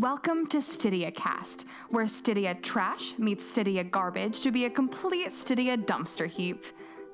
[0.00, 5.76] Welcome to Stydia Cast, where Stydia trash meets Stydia garbage to be a complete Stydia
[5.76, 6.64] dumpster heap.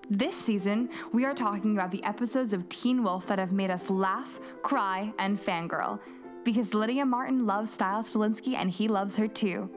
[0.09, 3.91] This season, we are talking about the episodes of Teen Wolf that have made us
[3.91, 5.99] laugh, cry, and fangirl.
[6.45, 9.69] Because Lydia Martin loves Stiles Stilinski and he loves her too.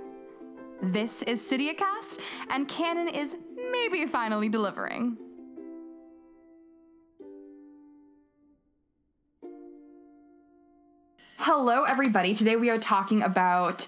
[0.84, 2.20] This is Stydia Cast,
[2.52, 3.38] and Canon is
[3.72, 5.18] maybe finally delivering.
[11.62, 12.34] Hello, everybody.
[12.34, 13.86] Today we are talking about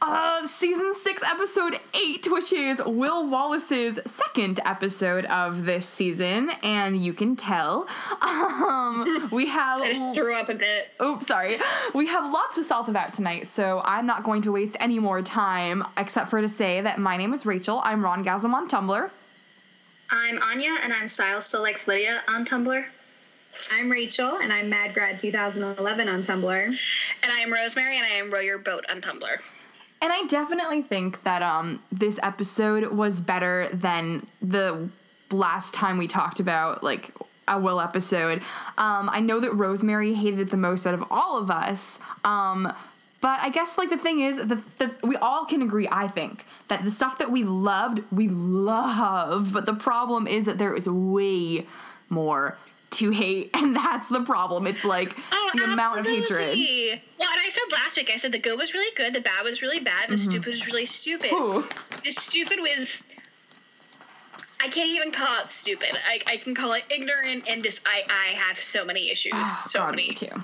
[0.00, 7.04] uh, season six, episode eight, which is Will Wallace's second episode of this season, and
[7.04, 7.86] you can tell.
[8.22, 9.82] Um, we have.
[9.82, 10.88] I just threw up a bit.
[11.02, 11.58] Oops, sorry.
[11.94, 15.20] We have lots to salt about tonight, so I'm not going to waste any more
[15.20, 17.82] time except for to say that my name is Rachel.
[17.84, 19.10] I'm Ron Gasm on Tumblr.
[20.10, 22.86] I'm Anya, and I'm Style Still Likes Lydia on Tumblr.
[23.72, 26.66] I'm Rachel, and I'm Mad Grad 2011 on Tumblr.
[26.66, 29.36] And I am Rosemary, and I am Row Your Boat on Tumblr.
[30.00, 34.88] And I definitely think that um, this episode was better than the
[35.30, 37.10] last time we talked about like
[37.46, 38.40] a Will episode.
[38.78, 42.00] Um, I know that Rosemary hated it the most out of all of us.
[42.24, 42.72] Um,
[43.20, 46.82] but I guess like the thing is that we all can agree, I think, that
[46.82, 49.52] the stuff that we loved, we love.
[49.52, 51.66] But the problem is that there is way
[52.08, 52.58] more
[52.92, 54.66] to hate, and that's the problem.
[54.66, 56.58] It's like Oh, the amount of hatred.
[57.18, 59.44] Well, and I said last week, I said the good was really good, the bad
[59.44, 60.30] was really bad, the mm-hmm.
[60.30, 61.32] stupid was really stupid.
[61.32, 61.64] Ooh.
[62.04, 63.02] The stupid was.
[64.60, 65.90] I can't even call it stupid.
[66.08, 69.32] I, I can call it ignorant and dis- I, I have so many issues.
[69.34, 70.10] Ah, so God, many.
[70.10, 70.42] me too.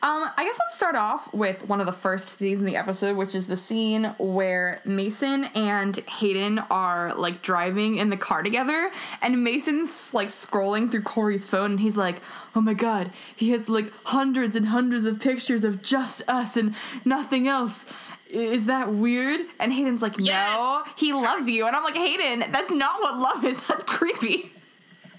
[0.00, 3.16] Um, I guess let's start off with one of the first scenes in the episode,
[3.16, 8.92] which is the scene where Mason and Hayden are like driving in the car together,
[9.22, 12.18] and Mason's like scrolling through Corey's phone, and he's like,
[12.54, 16.76] "Oh my god, he has like hundreds and hundreds of pictures of just us and
[17.04, 17.84] nothing else."
[18.30, 19.40] Is that weird?
[19.58, 20.88] And Hayden's like, "No, Yes.
[20.94, 23.60] he loves you," and I'm like, "Hayden, that's not what love is.
[23.66, 24.52] That's creepy."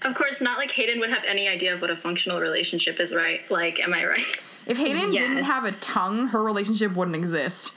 [0.00, 3.14] Of course, not like Hayden would have any idea of what a functional relationship is,
[3.14, 3.42] right?
[3.50, 4.24] Like, am I right?
[4.70, 5.28] If Hayden Yes.
[5.28, 7.72] didn't have a tongue, her relationship wouldn't exist.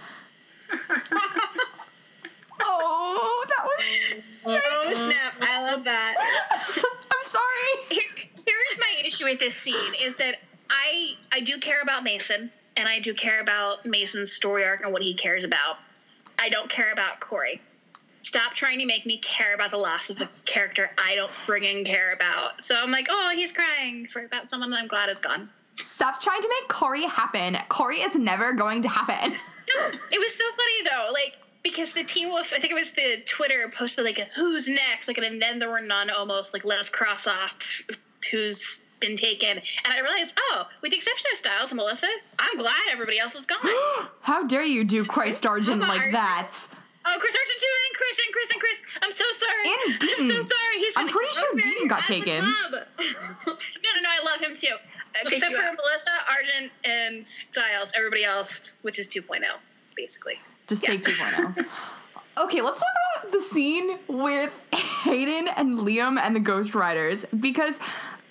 [2.62, 4.24] oh, that was.
[4.46, 5.34] Oh, snap.
[5.42, 6.16] I love that.
[6.78, 7.44] I'm sorry.
[7.90, 10.36] Here, here's my issue with this scene is that
[10.70, 14.94] I I do care about Mason and I do care about Mason's story arc and
[14.94, 15.78] what he cares about.
[16.38, 17.60] I don't care about Corey.
[18.22, 21.86] Stop trying to make me care about the loss of a character I don't friggin'
[21.88, 22.64] care about.
[22.64, 25.50] So I'm like, oh, he's crying for about someone that I'm glad is gone.
[25.76, 27.58] Stop trying to make Corey happen.
[27.70, 29.38] Corey is never going to happen.
[29.76, 32.92] No, it was so funny though, like because the Teen Wolf, I think it was
[32.92, 36.10] the Twitter posted like, "Who's next?" Like, and then there were none.
[36.10, 37.82] Almost like, let's cross off
[38.30, 39.58] who's been taken.
[39.58, 42.08] And I realized, oh, with the exception of Stiles and Melissa,
[42.40, 43.60] I'm glad everybody else is gone.
[44.22, 46.54] How dare you do Chris Argent like that?
[47.06, 48.78] Oh, Chris Argent too, and Chris and Chris and Chris.
[49.02, 49.66] I'm so sorry.
[49.66, 50.76] And I'm so sorry.
[50.78, 52.42] He's I'm pretty sure Rosemary, Deaton got taken.
[52.42, 52.72] club.
[53.00, 54.10] no, no, no.
[54.10, 54.76] I love him too.
[55.22, 55.76] Except you for up.
[55.76, 57.92] Melissa, Argent, and Stiles.
[57.96, 59.42] Everybody else, which is 2.0,
[59.96, 60.40] basically.
[60.68, 60.92] Just Yeah.
[60.92, 61.66] take 2.0.
[62.36, 62.90] Okay, let's talk
[63.22, 64.52] about the scene with
[65.04, 67.76] Hayden and Liam and the Ghost Riders because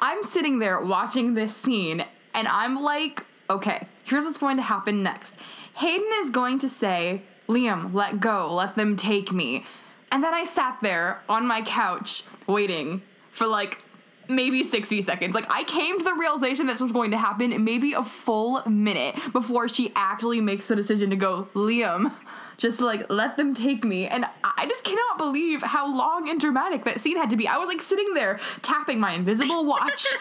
[0.00, 2.04] I'm sitting there watching this scene
[2.34, 5.37] and I'm like, okay, here's what's going to happen next.
[5.77, 9.64] Hayden is going to say, Liam, let go, let them take me.
[10.10, 13.82] And then I sat there on my couch waiting for like
[14.28, 15.34] maybe 60 seconds.
[15.34, 19.16] Like I came to the realization this was going to happen maybe a full minute
[19.32, 22.12] before she actually makes the decision to go, Liam,
[22.58, 24.06] just like let them take me.
[24.06, 27.48] And I just cannot believe how long and dramatic that scene had to be.
[27.48, 30.06] I was like sitting there tapping my invisible watch.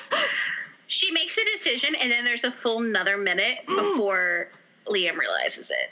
[0.91, 3.77] She makes a decision, and then there's a full another minute mm.
[3.77, 4.49] before
[4.88, 5.89] Liam realizes it.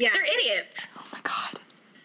[0.00, 0.10] Yeah.
[0.14, 0.86] They're idiots.
[0.98, 1.60] oh my god.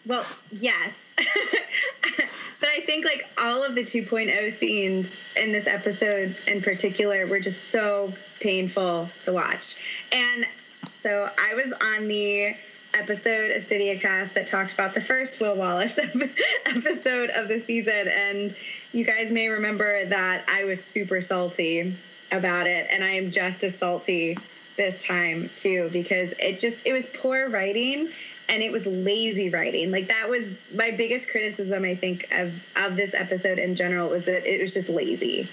[0.06, 0.92] Well, yes.
[1.16, 7.40] but I think like all of the 2.0 scenes in this episode in particular were
[7.40, 9.82] just so painful to watch.
[10.12, 10.46] And
[10.90, 12.54] so I was on the
[12.92, 15.98] episode of Stydia Cast that talked about the first Will Wallace
[16.66, 18.08] episode of the season.
[18.08, 18.54] And
[18.92, 21.94] you guys may remember that I was super salty
[22.30, 22.88] about it.
[22.90, 24.36] And I am just as salty
[24.76, 28.08] this time too because it just it was poor writing
[28.48, 32.94] and it was lazy writing like that was my biggest criticism i think of of
[32.96, 35.48] this episode in general was that it was just lazy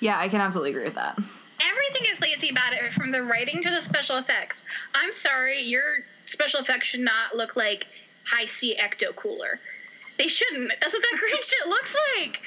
[0.00, 1.16] Yeah, I can absolutely agree with that.
[1.16, 4.64] Everything is lazy about it, from the writing to the special effects.
[4.94, 7.86] I'm sorry, your special effects should not look like
[8.30, 9.58] Hi-C ecto cooler.
[10.18, 10.72] They shouldn't.
[10.80, 12.42] That's what that green shit looks like.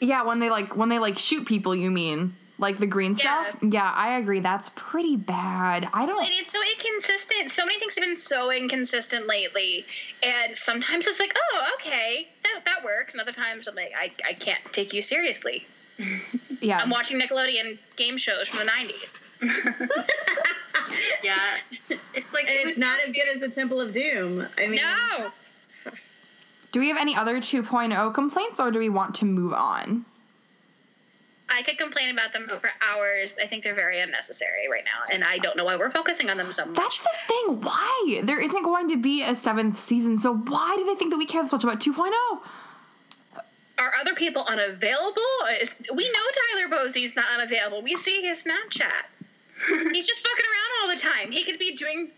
[0.00, 2.34] Yeah, when they like when they like shoot people, you mean?
[2.58, 3.58] Like the green stuff?
[3.60, 3.72] Yes.
[3.74, 4.40] Yeah, I agree.
[4.40, 5.88] That's pretty bad.
[5.92, 6.20] I don't.
[6.22, 7.50] And it's so inconsistent.
[7.50, 9.84] So many things have been so inconsistent lately.
[10.22, 13.12] And sometimes it's like, oh, okay, that, that works.
[13.12, 15.66] And other times I'm like, I, I can't take you seriously.
[16.62, 16.78] Yeah.
[16.78, 19.20] I'm watching Nickelodeon game shows from the 90s.
[21.22, 21.38] Yeah,
[22.14, 24.46] it's like it It's would- not as good as the Temple of Doom.
[24.58, 25.30] I mean, No!
[26.72, 30.04] do we have any other 2.0 complaints or do we want to move on?
[31.48, 33.36] I could complain about them for hours.
[33.40, 35.12] I think they're very unnecessary right now.
[35.12, 36.76] And I don't know why we're focusing on them so much.
[36.76, 37.60] That's the thing.
[37.60, 38.20] Why?
[38.24, 41.26] There isn't going to be a seventh season, so why do they think that we
[41.26, 42.40] care this much about oh?
[43.38, 43.42] 2.0?
[43.78, 45.22] Are other people unavailable?
[45.60, 46.20] Is, we know
[46.54, 47.82] Tyler Posey's not unavailable.
[47.82, 48.90] We see his Snapchat.
[49.92, 51.30] He's just fucking around all the time.
[51.30, 52.10] He could be doing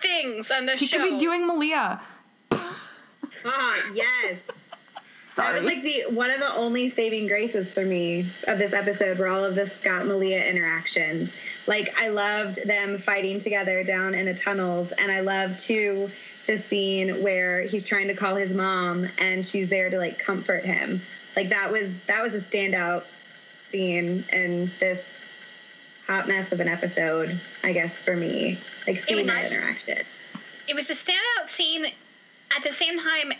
[0.00, 1.02] things on the He show.
[1.02, 2.00] He could be doing Malia.
[2.52, 4.40] ah, yes.
[5.36, 5.54] That Sorry.
[5.54, 9.28] was like the one of the only saving graces for me of this episode were
[9.28, 11.38] all of the Scott Malia interactions.
[11.66, 16.10] Like I loved them fighting together down in the tunnels, and I loved too
[16.46, 20.64] the scene where he's trying to call his mom and she's there to like comfort
[20.64, 21.00] him.
[21.34, 23.04] Like that was that was a standout
[23.70, 28.58] scene in this hot mess of an episode, I guess for me.
[28.86, 30.04] Like seeing that interaction.
[30.68, 33.32] it was a standout scene at the same time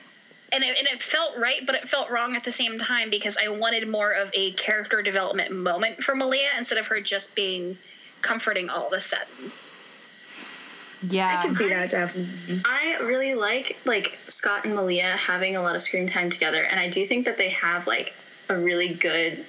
[0.52, 3.36] and it, and it felt right but it felt wrong at the same time because
[3.38, 7.76] i wanted more of a character development moment for malia instead of her just being
[8.20, 9.50] comforting all of a sudden
[11.10, 12.60] Yeah, I can see that definitely.
[12.64, 16.78] I really like like Scott and Malia having a lot of screen time together, and
[16.78, 18.14] I do think that they have like
[18.48, 19.44] a really good,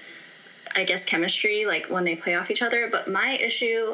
[0.76, 2.88] I guess, chemistry like when they play off each other.
[2.88, 3.94] But my issue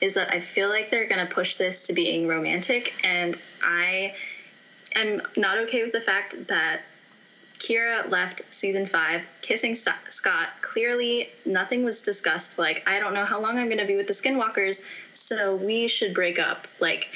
[0.00, 4.14] is that I feel like they're gonna push this to being romantic, and I
[4.94, 6.82] am not okay with the fact that
[7.58, 10.48] Kira left season five kissing Scott.
[10.62, 12.58] Clearly, nothing was discussed.
[12.58, 14.82] Like, I don't know how long I'm going to be with the Skinwalkers,
[15.12, 16.66] so we should break up.
[16.80, 17.08] Like,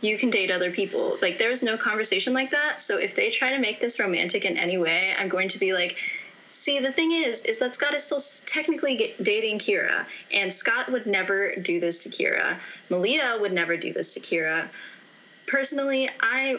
[0.00, 1.18] you can date other people.
[1.20, 2.80] Like, there was no conversation like that.
[2.80, 5.74] So, if they try to make this romantic in any way, I'm going to be
[5.74, 5.98] like,
[6.46, 11.06] see, the thing is, is that Scott is still technically dating Kira, and Scott would
[11.06, 12.58] never do this to Kira.
[12.88, 14.68] Malia would never do this to Kira.
[15.46, 16.58] Personally, I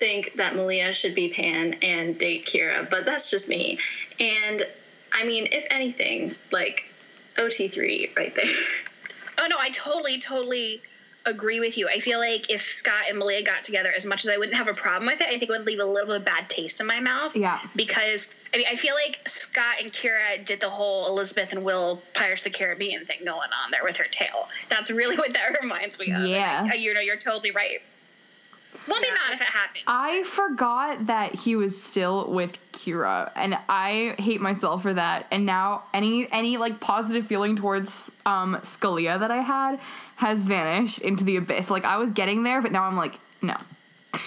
[0.00, 3.78] think that Malia should be Pan and date Kira, but that's just me.
[4.18, 4.66] And
[5.12, 6.84] I mean, if anything, like
[7.36, 8.44] OT3 right there.
[9.40, 10.80] oh no i totally totally
[11.26, 14.30] agree with you i feel like if scott and malia got together as much as
[14.30, 16.16] i wouldn't have a problem with it i think it would leave a little bit
[16.16, 17.58] of bad taste in my mouth Yeah.
[17.76, 22.02] because I mean, I feel like Scott and Kira did the whole Elizabeth and Will
[22.14, 24.44] Pirates of the Caribbean thing going on there with her tail.
[24.68, 26.24] That's really what that reminds me of.
[26.26, 26.62] Yeah.
[26.64, 27.80] And I- you know, you're totally right.
[28.88, 29.84] Won't be mad if it happens.
[29.86, 35.26] I forgot that he was still with Kira, and I hate myself for that.
[35.30, 39.78] And now any any like positive feeling towards um Scalia that I had
[40.16, 41.70] has vanished into the abyss.
[41.70, 43.56] Like I was getting there, but now I'm like, no.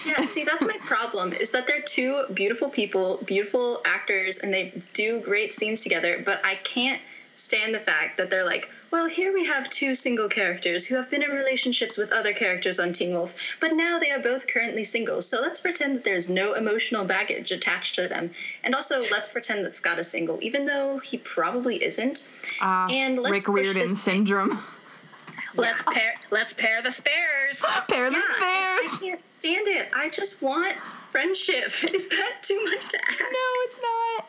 [0.06, 4.72] Yeah, see, that's my problem is that they're two beautiful people, beautiful actors, and they
[4.92, 7.00] do great scenes together, but I can't
[7.36, 11.10] stand the fact that they're like, well, here we have two single characters who have
[11.10, 14.84] been in relationships with other characters on Teen Wolf, but now they are both currently
[14.84, 18.30] single, so let's pretend that there's no emotional baggage attached to them.
[18.62, 22.28] And also, let's pretend that Scott is single, even though he probably isn't.
[22.62, 24.62] Uh, And let's Rick Riordan syndrome.
[25.56, 26.14] Let's pair.
[26.30, 27.64] Let's pair the spares.
[27.88, 28.98] Pair the Yeah, I spares.
[29.00, 29.88] can't stand it.
[29.94, 30.76] I just want
[31.10, 31.66] friendship.
[31.94, 33.20] Is that too much to ask?
[33.20, 33.80] No, it's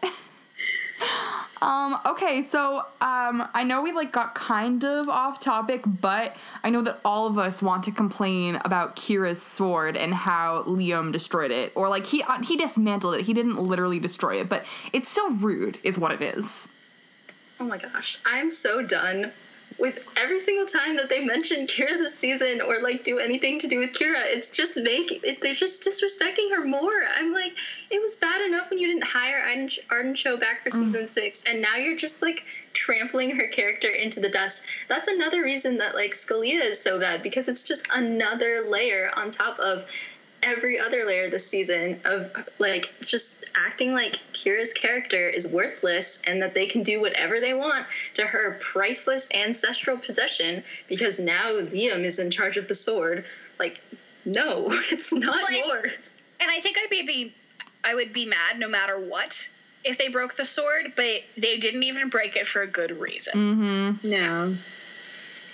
[0.04, 0.14] not.
[1.62, 6.70] Um, okay, so um, I know we like got kind of off topic, but I
[6.70, 11.52] know that all of us want to complain about Kira's sword and how Liam destroyed
[11.52, 13.22] it, or like he uh, he dismantled it.
[13.22, 16.68] He didn't literally destroy it, but it's still rude, is what it is.
[17.60, 19.32] Oh my gosh, I'm so done
[19.78, 23.68] with every single time that they mention Kira this season or like do anything to
[23.68, 24.24] do with Kira.
[24.26, 27.04] It's just make it, they're just disrespecting her more.
[27.16, 27.54] I'm like,
[27.90, 30.86] it was bad enough when you didn't hire Arden, Arden Cho back for mm.
[30.86, 34.66] season six, and now you're just like trampling her character into the dust.
[34.88, 39.32] That's another reason that like Scalia is so bad because it's just another layer on
[39.32, 39.86] top of
[40.46, 46.42] every other layer this season of like just acting like Kira's character is worthless and
[46.42, 52.04] that they can do whatever they want to her priceless ancestral possession because now Liam
[52.04, 53.26] is in charge of the sword.
[53.60, 53.82] Like,
[54.24, 56.14] no, it's not Like- yours.
[56.40, 57.34] And I think I'd be, be
[57.84, 59.50] I would be mad no matter what
[59.84, 63.34] if they broke the sword, but they didn't even break it for a good reason.
[63.34, 64.10] Mm-hmm.
[64.10, 64.54] No.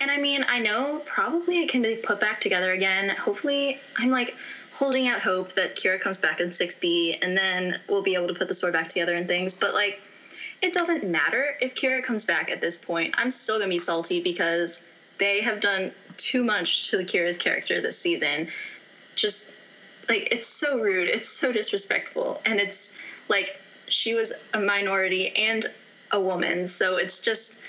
[0.00, 3.10] And I mean, I know probably it can be put back together again.
[3.10, 4.34] Hopefully, I'm like
[4.72, 8.34] holding out hope that Kira comes back in 6B and then we'll be able to
[8.34, 9.54] put the sword back together and things.
[9.54, 10.00] But like,
[10.62, 13.14] it doesn't matter if Kira comes back at this point.
[13.18, 14.82] I'm still gonna be salty because
[15.18, 18.48] they have done too much to the Kira's character this season.
[19.14, 19.52] Just
[20.08, 22.96] like it's so rude, it's so disrespectful, and it's
[23.28, 25.66] like she was a minority and
[26.12, 27.60] a woman, so it's just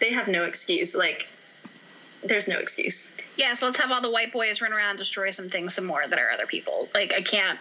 [0.00, 0.94] they have no excuse.
[0.94, 1.28] Like
[2.24, 3.10] there's no excuse.
[3.38, 5.86] Yeah, so let's have all the white boys run around and destroy some things some
[5.86, 6.88] more that are other people.
[6.92, 7.58] Like I can't.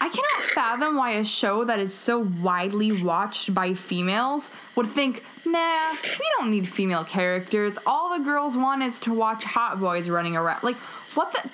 [0.00, 5.24] I cannot fathom why a show that is so widely watched by females would think,
[5.46, 7.78] nah, we don't need female characters.
[7.86, 10.64] All the girls want is to watch hot boys running around.
[10.64, 10.76] Like,
[11.14, 11.48] what the.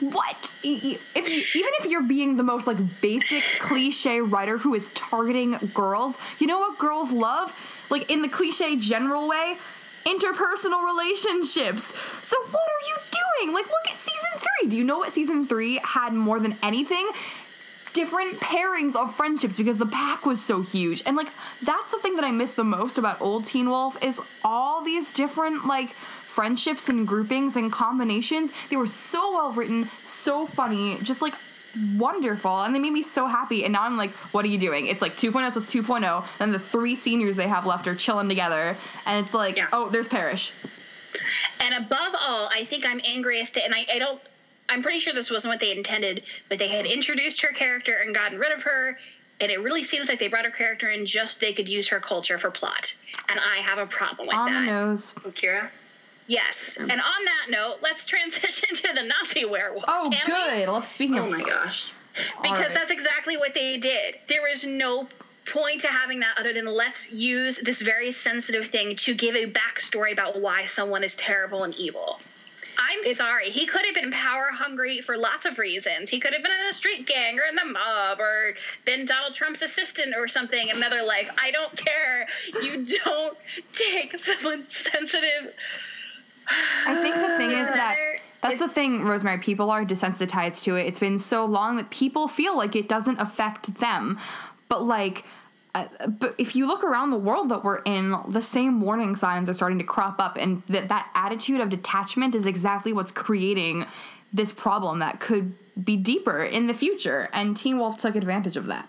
[0.00, 0.52] What?
[0.64, 6.18] If even if you're being the most like basic cliche writer who is targeting girls,
[6.38, 7.54] you know what girls love?
[7.90, 9.56] Like in the cliche general way,
[10.04, 11.94] interpersonal relationships.
[12.24, 13.54] So what are you doing?
[13.54, 14.70] Like look at season 3.
[14.70, 17.08] Do you know what season 3 had more than anything?
[17.92, 21.00] different pairings of friendships because the pack was so huge.
[21.06, 21.28] And like
[21.62, 25.12] that's the thing that I miss the most about old Teen Wolf is all these
[25.12, 28.52] different like friendships and groupings and combinations.
[28.68, 31.34] They were so well written, so funny, just like
[31.96, 34.86] wonderful and they made me so happy and now i'm like what are you doing
[34.86, 38.76] it's like 2.0 with 2.0 and the three seniors they have left are chilling together
[39.06, 39.66] and it's like Yeah.
[39.72, 40.52] oh there's parrish
[41.64, 44.20] And above all, I think I'm angriest that, and I, I don't.
[44.68, 48.14] I'm pretty sure this wasn't what they intended, but they had introduced her character and
[48.14, 48.98] gotten rid of her,
[49.40, 52.00] and it really seems like they brought her character in just they could use her
[52.00, 52.94] culture for plot,
[53.30, 54.60] and I have a problem with on that.
[54.60, 55.70] the nose Oh, Kira?
[56.26, 59.84] Yes, and on that note, let's transition to the Nazi werewolf.
[59.88, 60.64] oh can we?
[60.64, 61.92] good let's speaking Oh of my gosh.
[62.42, 62.74] because Alright.
[62.74, 64.16] that's exactly what they did.
[64.28, 65.06] There is no
[65.46, 69.46] point to having that other than let's use this very sensitive thing to give a
[69.46, 72.20] backstory about why someone is terrible and evil.
[72.78, 73.50] I'm sorry.
[73.50, 76.10] He could have been power hungry for lots of reasons.
[76.10, 79.34] He could have been in a street gang or in the mob or been Donald
[79.34, 81.30] Trump's assistant or something in another life.
[81.38, 82.26] I don't care.
[82.62, 83.36] You don't
[83.72, 85.54] take someone's sensitive.
[86.86, 87.96] I think the thing is that
[88.42, 89.38] that's the thing, Rosemary.
[89.38, 90.86] People are desensitized to it.
[90.86, 94.18] It's been so long that people feel like it doesn't affect them.
[94.68, 95.24] But like,
[95.74, 99.48] uh, but if you look around the world that we're in, the same warning signs
[99.48, 103.86] are starting to crop up, and that that attitude of detachment is exactly what's creating
[104.32, 105.52] this problem that could
[105.84, 107.28] be deeper in the future.
[107.32, 108.88] And Teen Wolf took advantage of that.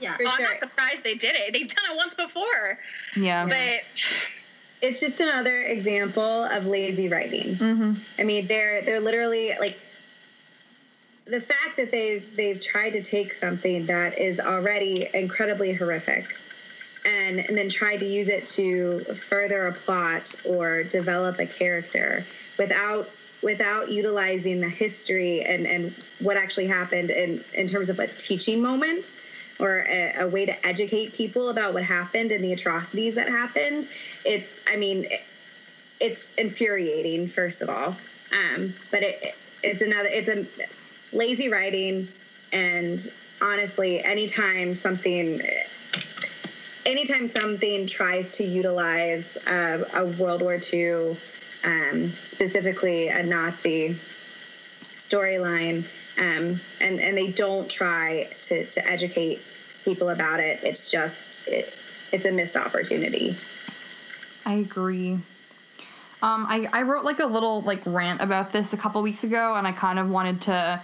[0.00, 0.16] Yeah.
[0.16, 0.48] For Oh, I'm sure.
[0.48, 1.52] not surprised they did it.
[1.52, 2.78] They've done it once before.
[3.16, 3.46] Yeah.
[3.46, 3.84] But
[4.80, 7.54] it's just another example of lazy writing.
[7.54, 8.20] mm-hmm.
[8.20, 9.78] I mean, they're they're literally like
[11.24, 16.26] the fact that they've they've tried to take something that is already incredibly horrific
[17.04, 22.24] and, and then tried to use it to further a plot or develop a character
[22.58, 23.08] without
[23.42, 28.62] without utilizing the history and, and what actually happened in, in terms of a teaching
[28.62, 29.12] moment
[29.58, 33.86] or a, a way to educate people about what happened and the atrocities that happened.
[34.24, 35.06] It's i mean
[36.00, 37.96] it's infuriating first of all.
[38.32, 40.81] Um, but it, it's another it's a
[41.12, 42.06] lazy writing
[42.52, 45.40] and honestly anytime something
[46.86, 50.90] anytime something tries to utilize uh, a world war ii
[51.64, 55.84] um, specifically a nazi storyline
[56.18, 59.40] um, and, and they don't try to, to educate
[59.84, 61.64] people about it it's just it,
[62.12, 63.34] it's a missed opportunity
[64.44, 65.12] I agree.
[66.22, 69.54] Um, I, I wrote like a little like rant about this a couple weeks ago,
[69.54, 70.80] and I kind of wanted to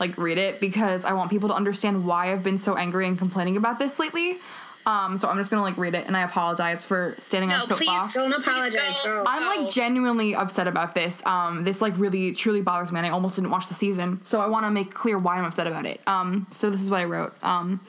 [0.00, 3.18] like read it because I want people to understand why I've been so angry and
[3.18, 4.38] complaining about this lately.
[4.86, 7.60] Um, so I'm just gonna like read it, and I apologize for standing no, on
[7.62, 8.14] a please soapbox.
[8.14, 9.24] Don't please apologize, go, girl.
[9.28, 11.24] I'm like genuinely upset about this.
[11.26, 14.40] Um, this like really truly bothers me, and I almost didn't watch the season, so
[14.40, 16.00] I want to make clear why I'm upset about it.
[16.06, 17.34] Um, so this is what I wrote.
[17.44, 17.80] Um,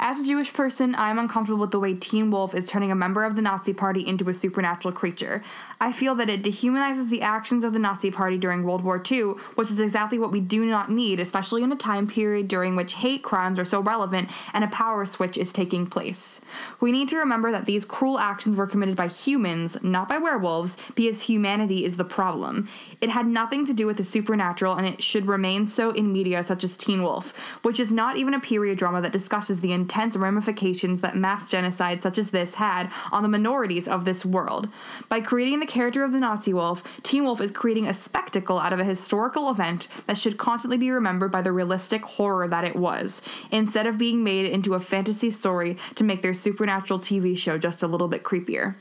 [0.00, 2.94] as a Jewish person, I am uncomfortable with the way Teen Wolf is turning a
[2.94, 5.42] member of the Nazi Party into a supernatural creature.
[5.80, 9.34] I feel that it dehumanizes the actions of the Nazi Party during World War II,
[9.56, 12.94] which is exactly what we do not need, especially in a time period during which
[12.94, 16.40] hate crimes are so relevant and a power switch is taking place.
[16.80, 20.76] We need to remember that these cruel actions were committed by humans, not by werewolves,
[20.94, 22.68] because humanity is the problem.
[23.00, 26.44] It had nothing to do with the supernatural, and it should remain so in media
[26.44, 30.16] such as Teen Wolf, which is not even a period drama that discusses the intense
[30.16, 34.68] ramifications that mass genocide such as this had on the minorities of this world.
[35.08, 38.74] By creating the character of the Nazi wolf, Teen Wolf is creating a spectacle out
[38.74, 42.76] of a historical event that should constantly be remembered by the realistic horror that it
[42.76, 47.56] was, instead of being made into a fantasy story to make their supernatural TV show
[47.56, 48.74] just a little bit creepier.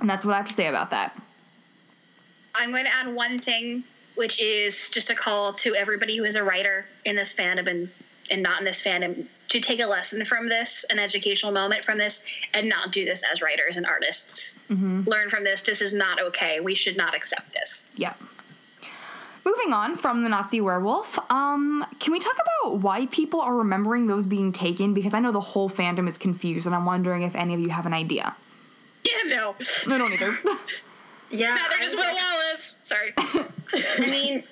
[0.00, 1.18] And that's what I have to say about that.
[2.54, 3.84] I'm going to add one thing,
[4.16, 7.90] which is just a call to everybody who is a writer in this fandom and
[8.30, 11.96] and not in this fandom to take a lesson from this, an educational moment from
[11.98, 12.22] this,
[12.54, 14.56] and not do this as writers and artists.
[14.70, 15.62] Learn from this.
[15.62, 16.60] This is not okay.
[16.60, 17.88] We should not accept this.
[17.96, 18.18] Yep.
[19.44, 24.06] Moving on from the Nazi werewolf, um, can we talk about why people are remembering
[24.06, 24.92] those being taken?
[24.92, 27.70] Because I know the whole fandom is confused, and I'm wondering if any of you
[27.70, 28.34] have an idea.
[29.04, 29.54] Yeah, no.
[29.86, 30.32] I don't either.
[31.30, 32.76] Yeah, Neither I does was Will like- Wallace.
[32.86, 33.12] Sorry.
[33.98, 34.42] I mean,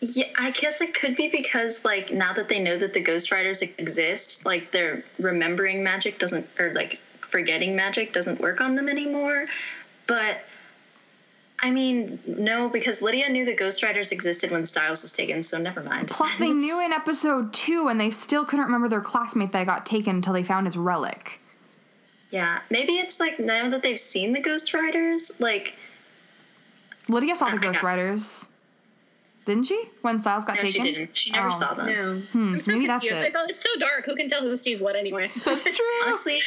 [0.00, 3.32] yeah, I guess it could be because like now that they know that the Ghost
[3.32, 8.88] Riders exist, like their remembering magic doesn't, or like forgetting magic doesn't work on them
[8.88, 9.46] anymore.
[10.06, 10.42] But
[11.60, 15.58] I mean, no, because Lydia knew the Ghost Riders existed when Stiles was taken, so
[15.58, 16.08] never mind.
[16.08, 19.86] Plus, they knew in episode two, and they still couldn't remember their classmate that got
[19.86, 21.40] taken until they found his relic.
[22.30, 25.74] Yeah, maybe it's like now that they've seen the Ghost Riders, like
[27.08, 27.86] Lydia saw the Oh my Ghost God.
[27.86, 28.48] Riders,
[29.46, 29.82] didn't she?
[30.02, 30.84] When Stiles got no, taken.
[30.84, 31.16] she didn't.
[31.16, 31.50] She never Oh.
[31.50, 31.86] saw them.
[31.86, 32.14] No.
[32.18, 33.22] Hmm, I'm so so maybe that's confused.
[33.22, 33.32] I it.
[33.32, 34.04] thought it's so dark.
[34.04, 35.28] Who can tell who sees what anyway?
[35.44, 35.86] That's true.
[36.04, 36.40] Honestly,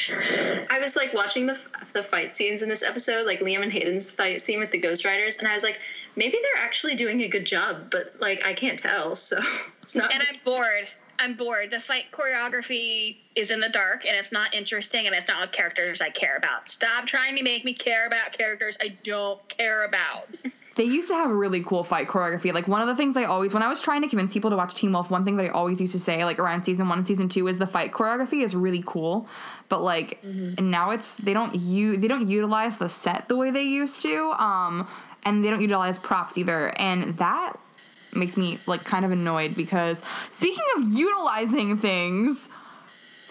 [0.69, 1.59] I was like watching the
[1.93, 5.05] the fight scenes in this episode, like Liam and Hayden's fight scene with the Ghost
[5.05, 5.79] Riders, and I was like,
[6.15, 9.39] maybe they're actually doing a good job, but like I can't tell, so
[9.81, 10.13] it's not.
[10.13, 10.87] and I'm bored.
[11.21, 11.69] I'm bored.
[11.71, 15.51] The fight choreography is in the dark and it's not interesting and it's not with
[15.51, 16.69] characters I care about.
[16.69, 20.27] Stop trying to make me care about characters I don't care about.
[20.75, 22.53] They used to have a really cool fight choreography.
[22.53, 24.55] Like one of the things I always, when I was trying to convince people to
[24.55, 26.99] watch Teen Wolf, one thing that I always used to say, like around season one
[26.99, 29.27] and season two, is the fight choreography is really cool.
[29.67, 33.63] But like now it's they don't u they don't utilize the set the way they
[33.63, 34.87] used to, um,
[35.25, 37.53] and they don't utilize props either, and that
[38.13, 42.49] makes me like kind of annoyed because speaking of utilizing things.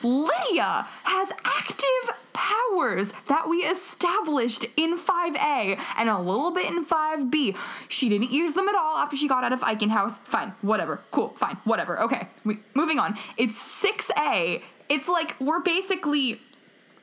[0.01, 7.57] Lydia has active powers that we established in 5A and a little bit in 5B.
[7.89, 10.19] She didn't use them at all after she got out of Eichen House.
[10.19, 11.01] Fine, whatever.
[11.11, 12.01] Cool, fine, whatever.
[12.03, 13.19] Okay, we, moving on.
[13.37, 14.63] It's 6A.
[14.89, 16.41] It's like we're basically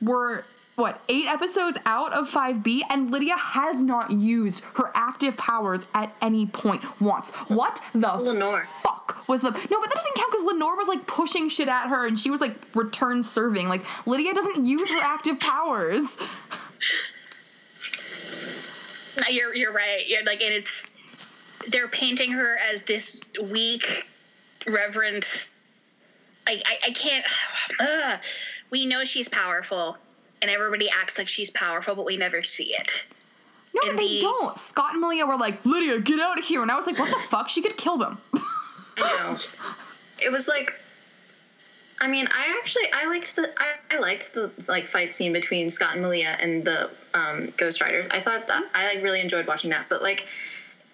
[0.00, 0.42] we're
[0.76, 6.14] what eight episodes out of 5b and lydia has not used her active powers at
[6.22, 8.64] any point once what the Lenore.
[8.82, 11.88] fuck was the no but that doesn't count because lenore was like pushing shit at
[11.88, 16.16] her and she was like return serving like lydia doesn't use her active powers
[19.18, 20.06] No, you're you're right.
[20.06, 20.90] You're like, and it's
[21.68, 24.10] they're painting her as this weak,
[24.66, 25.48] reverent.
[26.46, 27.24] I I, I can't.
[27.80, 28.16] Uh,
[28.70, 29.96] we know she's powerful,
[30.42, 33.04] and everybody acts like she's powerful, but we never see it.
[33.74, 36.62] no And they the- don't scott and malia were like lydia get out of here
[36.62, 38.18] and i was like what the fuck she could kill them
[38.98, 39.36] I know.
[40.24, 40.72] It was like
[42.00, 45.70] I mean, I actually I liked the I, I liked the like fight scene between
[45.70, 48.06] Scott and Malia and the um, Ghost Riders.
[48.10, 50.26] I thought that I like really enjoyed watching that, but like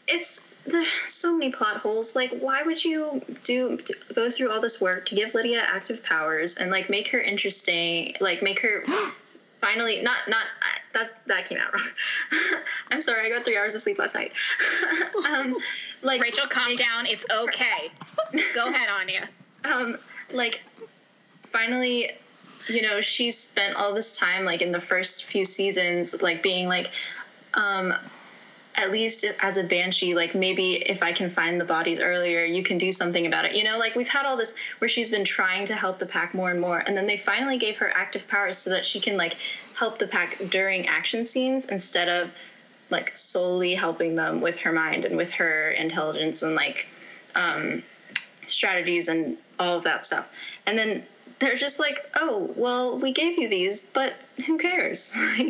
[0.09, 2.14] it's there's so many plot holes.
[2.14, 6.05] Like, why would you do d- go through all this work to give Lydia active
[6.05, 8.14] powers and like make her interesting?
[8.20, 8.85] Like, make her
[9.62, 11.88] finally not not I- that that came out wrong.
[12.90, 14.33] I'm sorry, I got three hours of sleep last night.
[15.31, 15.57] um,
[16.03, 17.07] like Rachel, calm make- down.
[17.07, 17.90] It's okay.
[18.55, 19.29] Go ahead, Anya.
[19.64, 19.96] um
[20.35, 20.61] like
[21.44, 22.11] finally
[22.68, 26.68] you know she spent all this time like in the first few seasons like being
[26.68, 26.90] like
[27.55, 27.94] um
[28.76, 32.62] at least as a banshee like maybe if i can find the bodies earlier you
[32.62, 35.24] can do something about it you know like we've had all this where she's been
[35.24, 38.26] trying to help the pack more and more and then they finally gave her active
[38.28, 39.37] powers so that she can like
[39.74, 42.32] help the pack during action scenes instead of
[42.90, 46.88] like solely helping them with her mind and with her intelligence and like
[47.35, 47.82] um
[48.46, 50.32] strategies and all of that stuff.
[50.66, 51.02] And then
[51.38, 54.14] they're just like, oh, well, we gave you these, but
[54.46, 55.20] who cares?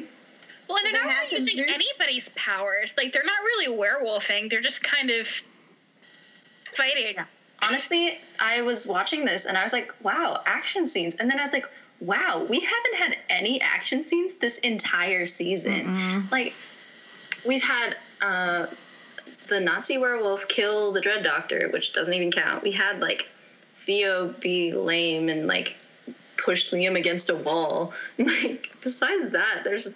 [0.73, 2.95] Well, and they're They not really using anybody's powers.
[2.97, 4.49] Like they're not really werewolfing.
[4.49, 5.29] They're just kind of
[6.73, 7.17] fighting.
[7.61, 11.15] honestly, I was watching this and I was like, wow, action scenes.
[11.17, 11.69] And then I was like,
[12.01, 16.23] wow, we haven't had any action scenes this entire season.
[16.31, 16.55] Like,
[17.47, 18.67] we've had uh,
[19.49, 22.63] the Nazi werewolf kill the Dread Doctor, which doesn't even count.
[22.63, 23.29] We had like
[23.75, 25.77] Theo be lame and like
[26.37, 27.93] push Liam against a wall.
[28.19, 29.95] Like, besides that, there's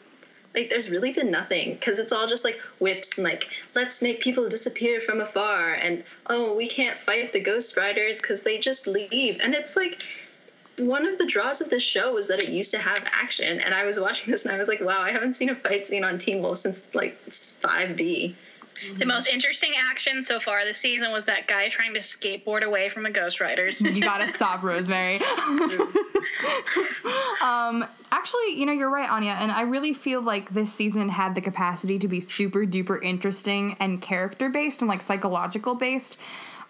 [0.56, 4.20] like there's really been nothing because it's all just like whips and like let's make
[4.20, 8.86] people disappear from afar and oh we can't fight the ghost riders because they just
[8.86, 9.38] leave.
[9.42, 10.02] And it's like
[10.78, 13.72] one of the draws of this show was that it used to have action and
[13.72, 16.04] i was watching this and i was like wow i haven't seen a fight scene
[16.04, 18.34] on teen wolf since like 5b
[18.96, 22.88] The most interesting action so far this season was that guy trying to skateboard away
[22.88, 23.80] from the Ghost Riders.
[23.80, 25.16] you gotta stop rosemary
[27.42, 31.34] um actually you know you're right anya and i really feel like this season had
[31.34, 36.18] the capacity to be super duper interesting and character based and like psychological based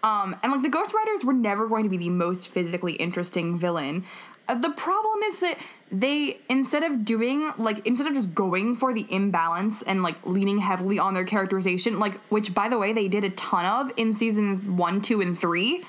[0.03, 3.57] Um, and like the Ghost Riders were never going to be the most physically interesting
[3.57, 4.05] villain.
[4.49, 5.57] Uh, the problem is that
[5.91, 10.57] they instead of doing like instead of just going for the imbalance and like leaning
[10.57, 14.13] heavily on their characterization, like which by the way they did a ton of in
[14.13, 15.83] season one, two, and 3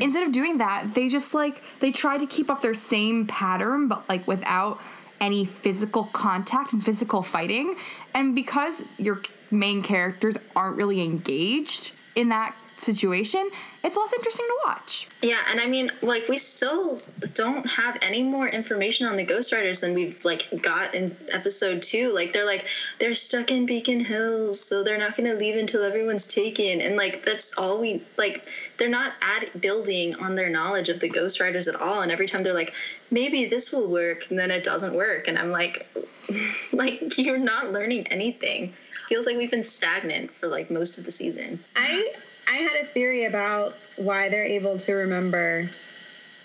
[0.00, 3.88] Instead of doing that, they just like they tried to keep up their same pattern,
[3.88, 4.80] but like without
[5.20, 7.74] any physical contact and physical fighting.
[8.14, 13.48] And because your main characters aren't really engaged in that situation,
[13.84, 15.08] it's less interesting to watch.
[15.22, 17.00] Yeah, and I mean, like, we still
[17.34, 21.82] don't have any more information on the Ghost Riders than we've like got in episode
[21.82, 22.12] two.
[22.12, 22.66] Like, they're like
[23.00, 26.96] they're stuck in Beacon Hills, so they're not going to leave until everyone's taken, and
[26.96, 28.48] like that's all we like.
[28.78, 32.02] They're not add building on their knowledge of the Ghost Riders at all.
[32.02, 32.74] And every time they're like,
[33.10, 35.88] maybe this will work, and then it doesn't work, and I'm like,
[36.72, 38.72] like you're not learning anything.
[39.08, 41.58] Feels like we've been stagnant for like most of the season.
[41.74, 42.12] I
[42.48, 45.68] I had a theory about why they're able to remember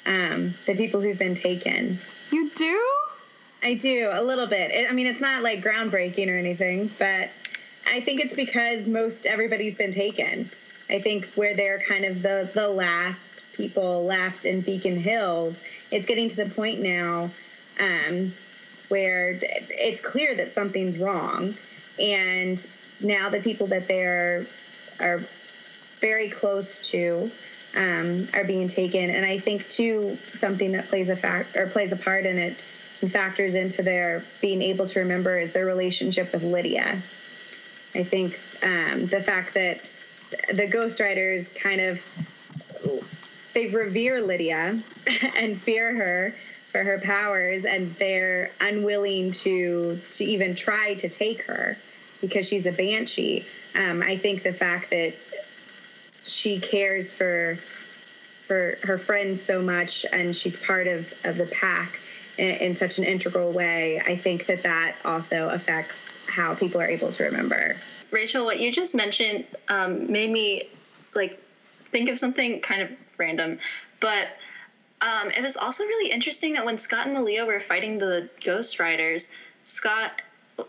[0.05, 1.97] um, the people who've been taken.
[2.31, 2.83] You do?
[3.63, 4.71] I do a little bit.
[4.71, 7.29] It, I mean, it's not like groundbreaking or anything, but
[7.89, 10.49] I think it's because most everybody's been taken.
[10.89, 16.05] I think where they're kind of the the last people left in Beacon Hills, it's
[16.05, 17.29] getting to the point now
[17.79, 18.31] um,
[18.89, 21.53] where it's clear that something's wrong,
[21.99, 22.65] and
[23.03, 24.45] now the people that they're
[24.99, 25.19] are
[25.99, 27.29] very close to
[27.75, 29.09] um, are being taken.
[29.09, 32.57] And I think too something that plays a fact or plays a part in it
[33.01, 36.93] and factors into their being able to remember is their relationship with Lydia.
[37.95, 39.81] I think um, the fact that
[40.53, 42.01] the Ghost Riders kind of
[43.53, 44.79] they revere Lydia
[45.35, 51.43] and fear her for her powers, and they're unwilling to to even try to take
[51.45, 51.77] her
[52.21, 53.45] because she's a banshee.
[53.75, 55.13] Um, I think the fact that
[56.27, 61.99] she cares for for her friends so much and she's part of, of the pack
[62.37, 66.87] in, in such an integral way i think that that also affects how people are
[66.87, 67.75] able to remember
[68.11, 70.69] Rachel, what you just mentioned um, made me
[71.13, 71.39] like
[71.91, 73.59] think of something kind of random,
[73.99, 74.27] but
[75.01, 78.79] um, it was also really interesting that when Scott and Malia were fighting the Ghost
[78.79, 79.31] Riders,
[79.63, 80.21] Scott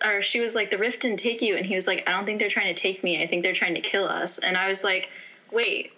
[0.05, 2.27] or she was like, "The rift didn't take you," and he was like, "I don't
[2.27, 3.23] think they're trying to take me.
[3.23, 5.09] I think they're trying to kill us." And I was like,
[5.53, 5.93] "Wait,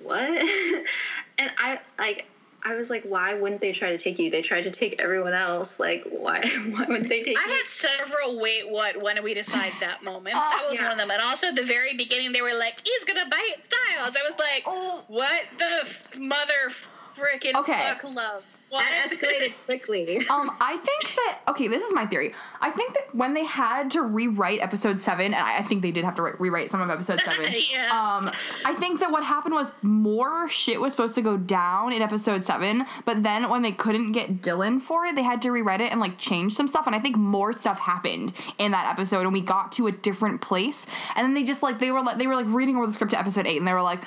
[0.00, 0.20] what?"
[1.38, 2.26] and I like.
[2.66, 4.30] I was like, why wouldn't they try to take you?
[4.30, 5.78] They tried to take everyone else.
[5.78, 6.40] Like, why?
[6.70, 7.38] Why wouldn't they take you?
[7.38, 7.56] I you?
[7.56, 10.40] had several wait, what, when do we decide that moments.
[10.40, 10.84] that oh, was yeah.
[10.84, 11.10] one of them.
[11.10, 14.16] And also at the very beginning, they were like, he's gonna bite Stiles.
[14.18, 15.02] I was like, Oh.
[15.08, 17.82] what the f- mother freaking Okay.
[17.84, 18.42] fuck love?
[18.70, 18.84] What?
[18.84, 22.34] that escalated quickly Um, I think that okay, this is my theory.
[22.60, 25.90] I think that when they had to rewrite episode seven, and I, I think they
[25.90, 27.52] did have to re- rewrite some of episode seven.
[27.70, 27.84] Yeah.
[27.86, 28.30] Um,
[28.64, 32.42] I think that what happened was more shit was supposed to go down in episode
[32.44, 35.92] seven, but then when they couldn't get Dylan for it, they had to rewrite it
[35.92, 36.86] and like change some stuff.
[36.86, 40.40] And I think more stuff happened in that episode, and we got to a different
[40.40, 40.86] place.
[41.14, 43.12] And then they just like they were like they were like reading over the script
[43.12, 44.00] to episode eight, and they were like.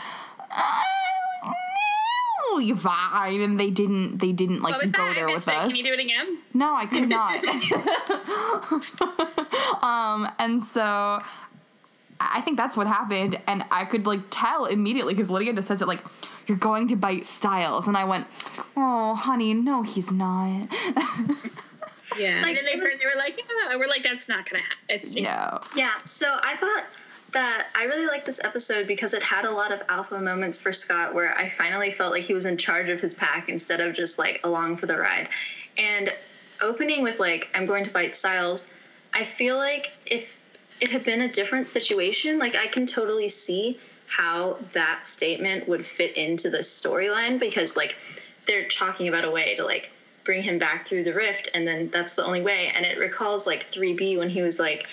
[0.49, 0.81] Uh,
[2.57, 4.17] no, you fine, and they didn't.
[4.17, 5.11] They didn't like what was go that?
[5.11, 5.53] I there with it.
[5.53, 5.67] us.
[5.67, 6.37] Can you do it again?
[6.53, 7.43] No, I could not.
[9.83, 11.21] um, and so
[12.19, 15.81] I think that's what happened, and I could like tell immediately because Lydia just says
[15.81, 16.01] it like,
[16.47, 18.27] "You're going to bite Stiles," and I went,
[18.75, 20.67] "Oh, honey, no, he's not."
[22.17, 23.77] yeah and then they turned, they were like, yeah.
[23.77, 24.77] We're like, that's not gonna happen.
[24.89, 25.61] It's, no.
[25.75, 26.85] Yeah, so I thought
[27.31, 30.71] that I really liked this episode because it had a lot of alpha moments for
[30.71, 33.93] Scott where I finally felt like he was in charge of his pack instead of
[33.95, 35.29] just like along for the ride.
[35.77, 36.13] And
[36.61, 38.71] opening with like I'm going to fight Stiles,
[39.13, 40.37] I feel like if
[40.79, 45.85] it had been a different situation, like I can totally see how that statement would
[45.85, 47.95] fit into the storyline because like
[48.45, 49.91] they're talking about a way to like
[50.23, 53.45] bring him back through the rift and then that's the only way and it recalls
[53.45, 54.87] like 3b when he was like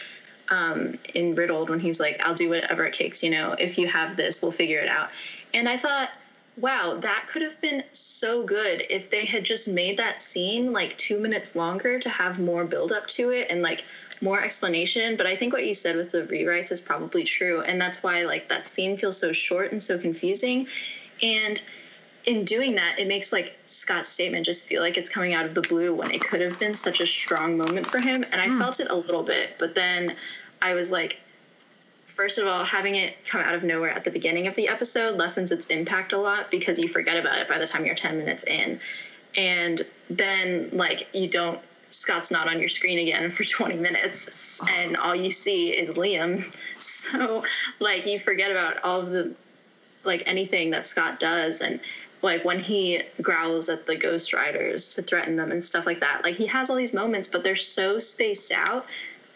[0.49, 3.87] um, in Riddled when he's like, I'll do whatever it takes, you know, if you
[3.89, 5.11] have this, we'll figure it out.
[5.53, 6.11] And I thought,
[6.57, 10.97] wow, that could have been so good if they had just made that scene like
[10.99, 13.85] two minutes longer to have more build up to it and like
[14.21, 15.17] more explanation.
[15.17, 17.61] But I think what you said with the rewrites is probably true.
[17.63, 20.69] And that's why like that scene feels so short and so confusing.
[21.23, 21.61] And
[22.27, 25.55] in doing that, it makes like Scott's statement just feel like it's coming out of
[25.55, 28.25] the blue when it could have been such a strong moment for him.
[28.33, 28.59] And I hmm.
[28.59, 30.17] felt it a little bit, but then
[30.63, 31.19] I was like,
[32.15, 35.17] first of all, having it come out of nowhere at the beginning of the episode
[35.17, 38.17] lessens its impact a lot because you forget about it by the time you're 10
[38.17, 38.81] minutes in.
[39.37, 41.61] And then, like, you don't,
[41.91, 46.45] Scott's not on your screen again for 20 minutes, and all you see is Liam.
[46.79, 47.45] So,
[47.81, 49.35] like, you forget about all of the
[50.05, 51.81] like anything that Scott does and
[52.25, 56.23] like when he growls at the ghost riders to threaten them and stuff like that
[56.25, 58.87] like he has all these moments but they're so spaced out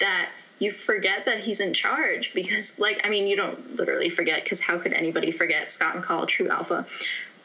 [0.00, 4.42] that you forget that he's in charge because like i mean you don't literally forget
[4.42, 6.86] because how could anybody forget Scott McCall true alpha?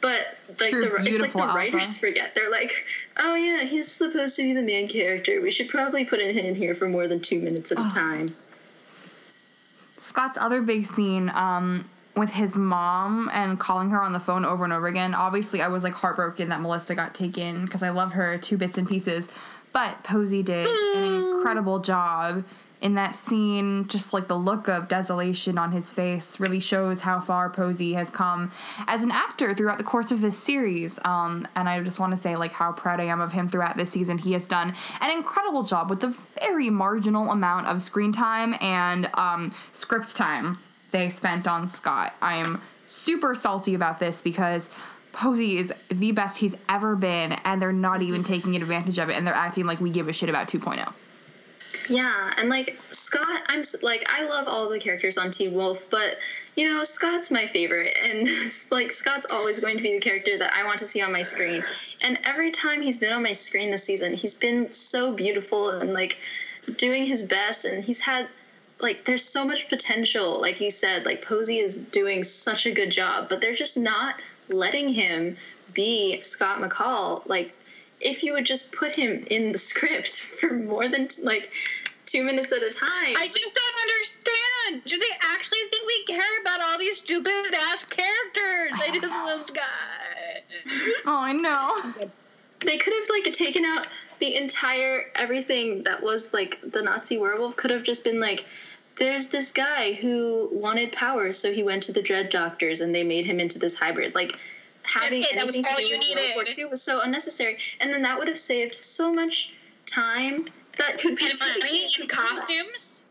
[0.02, 1.56] But like True, the it's like the alpha.
[1.56, 2.36] writers forget.
[2.36, 2.74] They're like
[3.18, 5.40] oh yeah he's supposed to be the main character.
[5.42, 8.36] We should probably put him in here for more than two minutes at a time.
[9.98, 14.64] Scott's other big scene um, with his mom and calling her on the phone over
[14.64, 15.14] and over again.
[15.14, 18.78] Obviously, I was like heartbroken that Melissa got taken because I love her two bits
[18.78, 19.30] and pieces.
[19.72, 22.44] But Posey did an incredible job
[22.80, 23.88] in that scene.
[23.88, 28.12] Just like the look of desolation on his face really shows how far Posey has
[28.12, 28.52] come
[28.86, 31.00] as an actor throughout the course of this series.
[31.04, 33.76] Um, and I just want to say like how proud I am of him throughout
[33.76, 34.20] this season.
[34.20, 39.10] He has done an incredible job with the very marginal amount of screen time and
[39.16, 40.60] um, script time
[40.94, 42.14] they spent on Scott.
[42.22, 44.70] I am super salty about this because
[45.12, 49.18] Posey is the best he's ever been, and they're not even taking advantage of it,
[49.18, 50.58] and they're acting like we give a shit about oh.
[50.58, 50.94] 2.0.
[51.90, 56.18] Yeah, and like Scott, I'm like I love all the characters on Teen Wolf, but
[56.56, 58.28] you know Scott's my favorite, and
[58.72, 61.22] like Scott's always going to be the character that I want to see on my
[61.22, 61.64] screen.
[62.02, 65.94] And every time he's been on my screen this season, he's been so beautiful and
[65.94, 66.20] like
[66.78, 68.28] doing his best, and he's had
[68.80, 70.40] like there's so much potential.
[70.40, 74.16] Like you said, like Posey is doing such a good job, but they're just not
[74.50, 75.38] letting him
[75.74, 77.28] be Scott McCall.
[77.28, 77.54] Like
[78.02, 81.52] if you would just put him in the script for more than like
[82.06, 82.90] two minutes at a time.
[83.18, 84.84] I just don't understand.
[84.86, 88.74] Do they actually think we care about all these stupid ass characters?
[88.74, 89.66] I just love Scott.
[91.06, 91.94] Oh, I know.
[92.62, 93.88] they could have like taken out
[94.24, 98.46] the entire everything that was like the Nazi werewolf could have just been like
[98.96, 103.04] there's this guy who wanted power so he went to the dread doctors and they
[103.04, 104.40] made him into this hybrid like
[104.84, 106.58] having it, that was to all do you with World War needed.
[106.58, 109.56] II was so unnecessary and then that would have saved so much
[109.86, 110.46] time
[110.78, 113.04] that could be And money and costumes.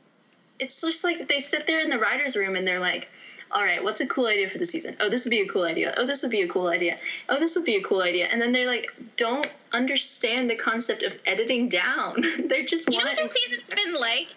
[0.60, 3.08] it's just like they sit there in the writers' room and they're like,
[3.52, 4.96] all right, what's a cool idea for the season?
[5.00, 5.92] Oh, this would be a cool idea.
[5.98, 6.96] Oh, this would be a cool idea.
[7.28, 8.26] Oh, this would be a cool idea.
[8.26, 12.22] And then they're like, don't understand the concept of editing down.
[12.46, 14.28] They're just You know what this season's been like?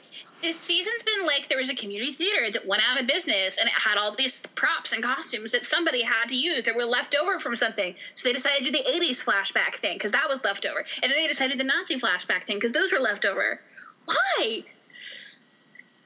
[0.41, 3.67] This season's been like there was a community theater that went out of business and
[3.67, 7.15] it had all these props and costumes that somebody had to use that were left
[7.15, 7.95] over from something.
[8.15, 10.85] So they decided to do the 80s flashback thing because that was left over.
[11.01, 13.59] And then they decided the Nazi flashback thing because those were left over.
[14.05, 14.63] Why?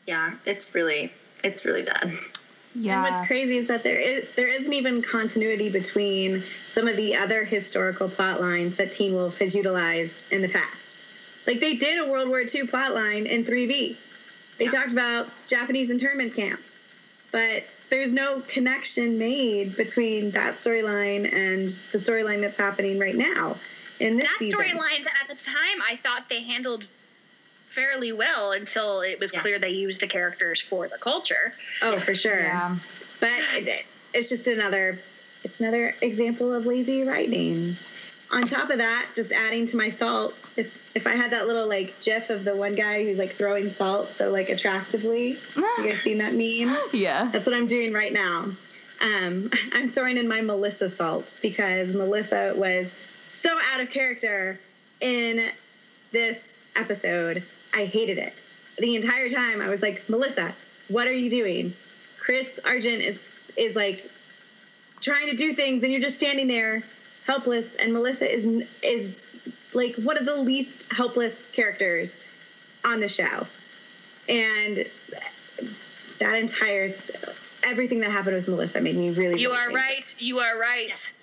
[0.07, 1.11] Yeah, it's really,
[1.43, 2.13] it's really bad.
[2.75, 7.15] And what's crazy is that there is there isn't even continuity between some of the
[7.15, 11.47] other historical plot lines that Teen Wolf has utilized in the past.
[11.47, 13.97] Like they did a World War II plot line in 3B.
[14.57, 16.59] They talked about Japanese internment camp,
[17.31, 23.55] but there's no connection made between that storyline and the storyline that's happening right now
[23.99, 26.85] in this That storyline at the time I thought they handled
[27.69, 29.41] fairly well until it was Yeah.
[29.41, 31.53] clear they used the characters for the culture.
[31.81, 32.39] Oh, for sure.
[32.39, 32.75] Yeah.
[33.19, 34.97] But it, it's just another
[35.43, 37.73] it's another example of lazy writing.
[38.31, 41.67] On top of that, just adding to my salt, if if I had that little
[41.67, 46.01] like gif of the one guy who's like throwing salt so like attractively, you guys
[46.01, 46.77] seen that meme?
[46.93, 47.29] Yeah.
[47.31, 48.45] That's what I'm doing right now.
[49.01, 54.59] Um, I'm throwing in my Melissa salt because Melissa was so out of character
[55.01, 55.49] in
[56.11, 57.41] this episode.
[57.73, 58.33] I hated it.
[58.77, 60.53] The entire time I was like, Melissa,
[60.89, 61.73] what are you doing?
[62.19, 63.25] Chris Argent is
[63.57, 64.05] is like
[65.01, 66.83] trying to do things and you're just standing there
[67.25, 68.45] helpless and Melissa is
[68.83, 69.17] is
[69.73, 72.15] like one of the least helpless characters
[72.85, 73.45] on the show.
[74.27, 74.77] And
[76.19, 76.91] that entire
[77.63, 79.75] everything that happened with Melissa made me really You really are angry.
[79.81, 80.15] right.
[80.19, 81.13] You are right.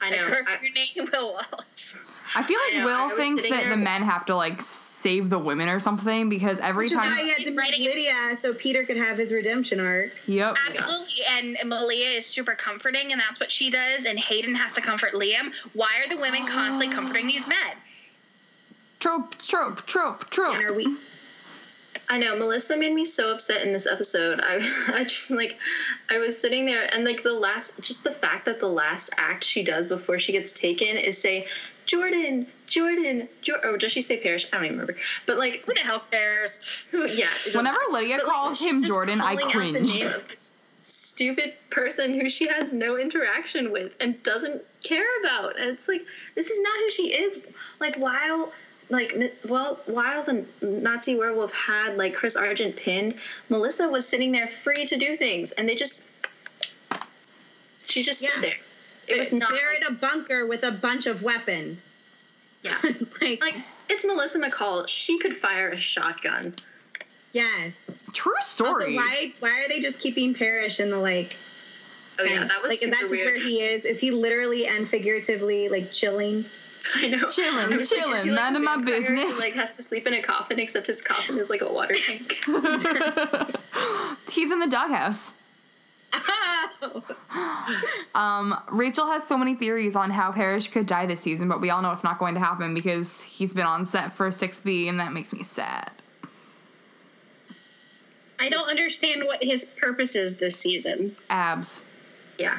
[0.00, 0.22] I I know.
[0.24, 1.94] curse I- your name, Will Wallace.
[2.34, 4.60] I feel like I know, I Will thinks that there- the men have to like
[5.02, 7.10] save the women or something because every Which is time.
[7.16, 10.10] why he had to He's meet writing- Lydia so Peter could have his redemption arc.
[10.26, 10.56] Yep.
[10.68, 14.04] Absolutely, and Malia is super comforting, and that's what she does.
[14.04, 15.54] And Hayden has to comfort Liam.
[15.74, 17.56] Why are the women constantly comforting these men?
[19.00, 20.54] Trope, trope, trope, trope.
[20.54, 20.96] And are we
[22.08, 24.40] I know Melissa made me so upset in this episode.
[24.42, 24.56] I,
[24.94, 25.58] I just like,
[26.10, 29.44] I was sitting there and like the last, just the fact that the last act
[29.44, 31.46] she does before she gets taken is say,
[31.86, 34.46] Jordan, Jordan, Jor-, or oh, does she say Parrish?
[34.52, 34.96] I don't even remember.
[35.26, 36.60] But like, Who the hell cares?
[36.90, 37.06] who?
[37.08, 37.28] Yeah.
[37.46, 37.78] Whenever matter.
[37.92, 39.94] Lydia But, calls she's him Jordan, I calling out the cringe.
[39.98, 40.52] name of this
[40.84, 46.02] Stupid person who she has no interaction with and doesn't care about, and it's like
[46.34, 47.38] this is not who she is.
[47.80, 48.52] Like while
[48.90, 53.14] like well while the Nazi werewolf had like Chris Argent pinned,
[53.48, 56.04] Melissa was sitting there free to do things, and they just
[57.86, 58.56] She just stood there.
[59.08, 61.78] It was not They're like, in a bunker with a bunch of weapons.
[62.62, 62.76] yeah.
[63.20, 63.54] like, Like
[63.88, 64.86] it's Melissa McCall.
[64.88, 66.54] She could fire a shotgun.
[67.32, 67.72] yes.
[68.12, 68.94] True Also, story.
[68.96, 71.34] why why are they just keeping Parrish in the like?
[72.20, 72.78] Oh yeah, that was like.
[72.78, 73.24] super is that just weird.
[73.26, 73.84] where he is?
[73.86, 76.44] Is he literally and figuratively like chilling?
[76.94, 77.28] I know.
[77.28, 79.38] Chilling, I was like, chilling, is he, like, none of my vampire who, business.
[79.38, 82.38] like has to sleep in a coffin, except his coffin is like a water tank.
[84.30, 85.32] He's in the doghouse.
[88.14, 91.70] Um, Rachel has so many theories on how Parrish could die this season, but we
[91.70, 95.00] all know it's not going to happen because he's been on set for 6B, and
[95.00, 95.90] that makes me sad.
[98.38, 101.16] I don't understand what his purpose is this season.
[101.30, 101.82] Abs.
[102.38, 102.58] yeah,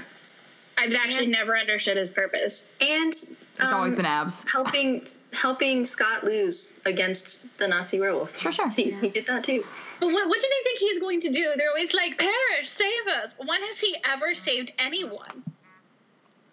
[0.77, 2.65] I've actually And- never understood his purpose.
[2.81, 4.45] and It's always been abs.
[4.51, 8.39] helping helping Scott lose against the Nazi werewolf.
[8.39, 8.69] Sure, sure.
[8.75, 9.63] He, he did that too.
[10.03, 11.53] But what, what do they think he's going to do?
[11.55, 13.35] They're always like, "Parrish, save us.
[13.37, 15.45] When has he ever saved anyone?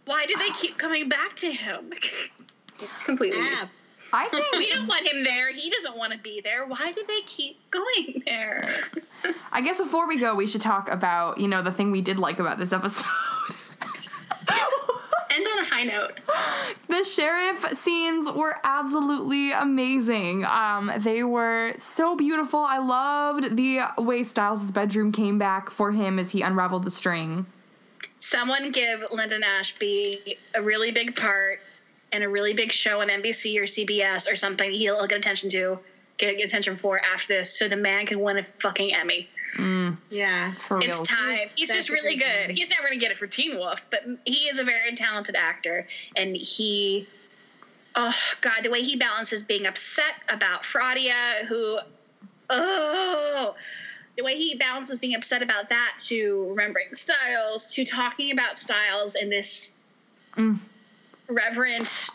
[0.05, 1.93] Why do they keep coming back to him?
[2.83, 3.69] It's completely useless.
[4.11, 5.53] I think we don't want him there.
[5.53, 6.65] He doesn't want to be there.
[6.65, 8.65] Why do they keep going there?
[9.53, 12.19] I guess before we go, we should talk about, you know, the thing we did
[12.19, 13.05] like about this episode.
[15.41, 16.21] End on a high note.
[16.89, 20.45] the sheriff scenes were absolutely amazing.
[20.45, 22.61] Um, they were so beautiful.
[22.61, 27.47] I loved the way Stiles' bedroom came back for him as he unraveled the string.
[28.19, 31.61] Someone give Linden Ashby a really big part
[32.13, 35.79] and a really big show on NBC or CBS or something he'll get attention to,
[36.21, 39.29] get, get attention for after this, so the man can win a fucking Emmy.
[40.11, 40.53] Yeah.
[40.53, 41.05] For It's real.
[41.05, 41.49] time.
[41.57, 42.47] He's That's just really good.
[42.47, 42.51] time.
[42.55, 45.87] He's never gonna get it for Teen Wolf, but he is a very talented actor,
[46.17, 47.07] and he.
[47.97, 51.81] Oh God, the way he balances being upset about Fraudia, who,
[52.49, 53.57] oh,
[54.17, 59.17] the way he balances being upset about that to remembering Stiles to talking about Stiles
[59.17, 59.73] in this
[60.37, 60.59] Mm.
[61.29, 62.11] reverent,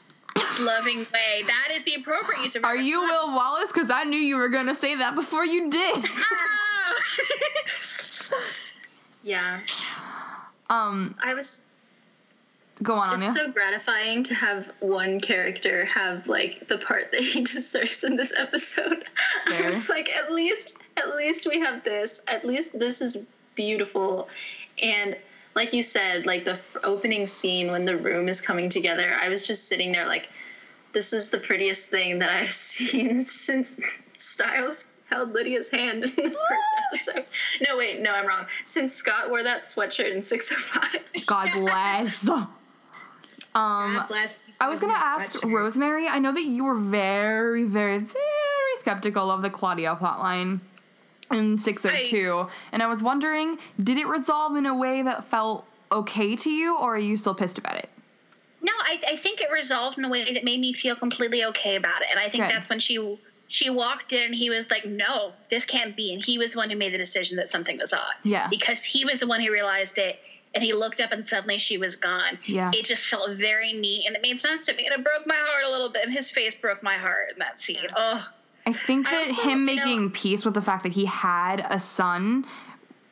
[0.60, 1.44] loving way.
[1.46, 2.64] That is the appropriate use of.
[2.64, 3.72] Are you Will Wallace?
[3.72, 6.06] Because I knew you were going to say that before you did.
[6.18, 6.94] Ah!
[9.24, 9.60] Yeah,
[10.70, 11.64] um, I was.
[12.84, 13.28] go on, Anya.
[13.28, 18.18] It's so gratifying to have one character have like the part that he deserves in
[18.18, 19.04] this episode.
[19.48, 22.22] I was like, at least, at least we have this.
[22.28, 23.18] At least this is
[23.56, 24.30] beautiful,
[24.80, 25.18] and
[25.56, 29.16] like you said, like the f- opening scene when the room is coming together.
[29.20, 30.30] I was just sitting there like,
[30.92, 33.80] this is the prettiest thing that I've seen since
[34.18, 37.26] Stiles held Lydia's hand in the first episode.
[37.68, 38.46] No, wait, no, I'm wrong.
[38.66, 41.26] Since Scott wore that sweatshirt in 605.
[41.26, 42.30] God bless.
[43.56, 45.54] Um, God bless I was gonna ask sweatshirt.
[45.54, 46.10] Rosemary.
[46.10, 50.60] I know that you were very, very, very skeptical of the Claudia plotline
[51.32, 56.36] in 602, and I was wondering, did it resolve in a way that felt okay
[56.36, 57.90] to you, or are you still pissed about it?
[58.62, 61.76] No, I, I think it resolved in a way that made me feel completely okay
[61.76, 62.52] about it, and I think Good.
[62.52, 66.24] that's when she she walked in and he was like, "No, this can't be," and
[66.24, 68.16] he was the one who made the decision that something was odd.
[68.24, 68.48] Yeah.
[68.50, 70.20] because he was the one who realized it,
[70.56, 72.40] and he looked up and suddenly she was gone.
[72.46, 72.72] Yeah.
[72.74, 75.36] it just felt very neat, and it made sense to me, and it broke my
[75.36, 76.06] heart a little bit.
[76.06, 77.86] And his face broke my heart in that scene.
[77.96, 78.26] Oh,
[78.66, 81.06] I think I that also, him you know- making peace with the fact that he
[81.06, 82.46] had a son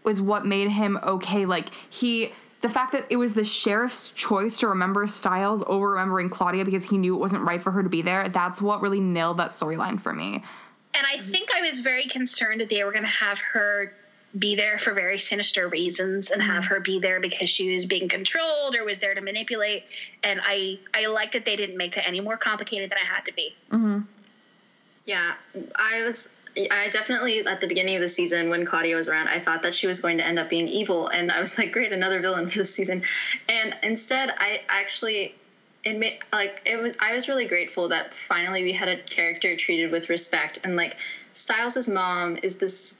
[0.04, 1.46] was what made him okay.
[1.46, 6.30] Like he, the fact that it was the sheriff's choice to remember Stiles over remembering
[6.30, 8.28] Claudia because he knew it wasn't right for her to be there.
[8.28, 10.44] That's what really nailed that storyline for me.
[10.96, 13.94] And I think I was very concerned that they were going to have her
[14.40, 16.74] be there for very sinister reasons and have mm-hmm.
[16.74, 19.84] her be there because she was being controlled or was there to manipulate.
[20.24, 23.26] And I I like that they didn't make it any more complicated than I had
[23.26, 23.56] to be.
[23.72, 24.00] Mm-hmm.
[25.06, 25.34] Yeah,
[25.76, 26.30] I was.
[26.70, 29.74] I definitely at the beginning of the season when Claudia was around, I thought that
[29.74, 32.48] she was going to end up being evil, and I was like, great, another villain
[32.48, 33.02] for the season.
[33.50, 35.34] And instead, I actually,
[35.84, 36.96] it made like it was.
[37.00, 40.96] I was really grateful that finally we had a character treated with respect, and like
[41.34, 43.00] Stiles's mom is this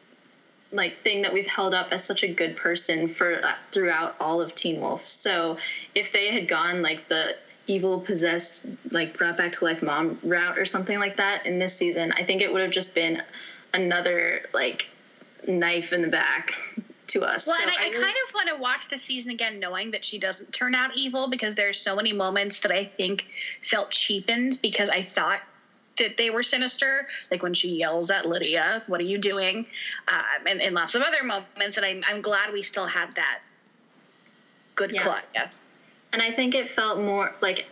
[0.72, 4.42] like thing that we've held up as such a good person for uh, throughout all
[4.42, 5.08] of Teen Wolf.
[5.08, 5.58] So
[5.94, 7.36] if they had gone like the
[7.68, 11.74] evil possessed like brought back to life mom route or something like that in this
[11.76, 13.22] season, I think it would have just been
[13.74, 14.90] another like
[15.48, 16.54] knife in the back
[17.08, 17.48] to us.
[17.48, 19.92] Well, so and I, I really- kind of want to watch the season again knowing
[19.92, 23.28] that she doesn't turn out evil because there's so many moments that I think
[23.62, 25.40] felt cheapened because I thought
[26.00, 29.68] that they were sinister, like when she yells at Lydia, "What are you doing?"
[30.08, 31.78] Um, and, and lots of other moments.
[31.78, 33.42] And I'm, I'm glad we still have that
[34.76, 35.04] good Yeah.
[35.04, 35.50] Claudia.
[36.14, 37.66] And I think it felt more like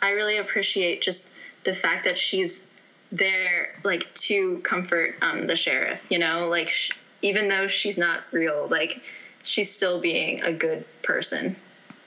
[0.00, 1.32] I really appreciate just
[1.64, 2.66] the fact that she's
[3.10, 6.06] there, like to comfort um, the sheriff.
[6.10, 9.00] You know, like sh- even though she's not real, like
[9.42, 11.56] she's still being a good person.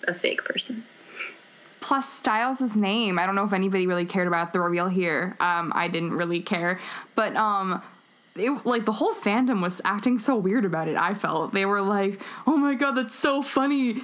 [0.08, 0.84] a fake person.
[1.80, 3.18] Plus Stiles' name.
[3.18, 5.36] I don't know if anybody really cared about the reveal here.
[5.40, 6.80] Um, I didn't really care,
[7.16, 7.82] but um,
[8.36, 10.98] it, like the whole fandom was acting so weird about it.
[10.98, 14.02] I felt they were like, "Oh my god, that's so funny."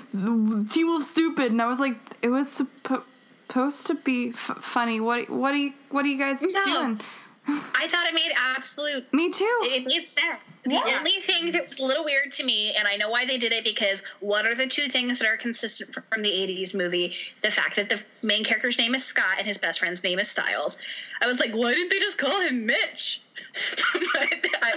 [0.69, 3.03] T Wolf stupid, and I was like, "It was suppo-
[3.47, 4.99] supposed to be f- funny.
[4.99, 6.63] What what are you what are you guys No.
[6.65, 6.99] doing?"
[7.47, 9.59] I thought it made absolute Me too.
[9.63, 10.41] It made sense.
[10.65, 10.83] Yeah.
[10.83, 13.37] The only thing that was a little weird to me, and I know why they
[13.37, 17.13] did it because what are the two things that are consistent from the 80s movie?
[17.41, 20.29] The fact that the main character's name is Scott and his best friend's name is
[20.29, 20.77] Stiles.
[21.21, 23.21] I was like, why didn't they just call him Mitch?
[23.93, 24.29] but
[24.61, 24.73] I,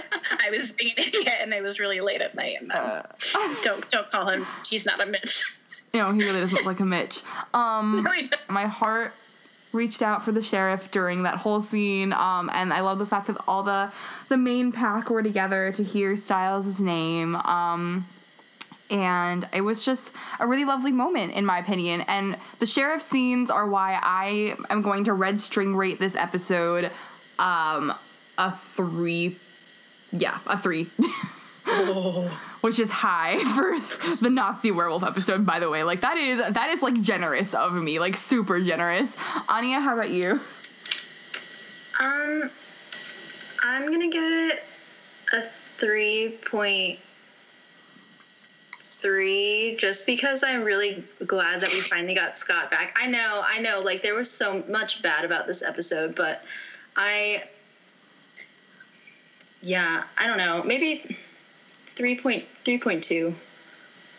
[0.47, 2.57] I was being an idiot and I was really late at night.
[2.61, 3.03] And then,
[3.63, 4.45] don't don't call him.
[4.69, 5.43] He's not a Mitch.
[5.93, 7.21] No, he really doesn't look like a Mitch.
[7.53, 9.11] Um, No, he my heart
[9.73, 13.27] reached out for the sheriff during that whole scene um, and i love the fact
[13.27, 13.91] that all the
[14.29, 18.05] the main pack were together to hear stiles' name um,
[18.89, 23.49] and it was just a really lovely moment in my opinion and the sheriff scenes
[23.49, 26.91] are why i am going to red string rate this episode
[27.39, 27.93] um,
[28.37, 29.37] a three
[30.11, 30.87] yeah a three
[32.61, 33.77] which is high for
[34.23, 35.83] the Nazi werewolf episode, by the way.
[35.83, 39.17] Like that is that is like generous of me, like super generous.
[39.49, 40.39] Anya, how about you?
[41.99, 42.49] Um,
[43.63, 44.63] I'm gonna give it
[45.33, 46.99] a three point
[49.01, 52.95] three, just because I'm really glad that we finally got Scott back.
[53.01, 56.43] I know, I know, like there was so much bad about this episode, but
[56.95, 57.43] I,
[59.63, 61.17] yeah, I don't know, maybe
[62.01, 63.31] three point three point two.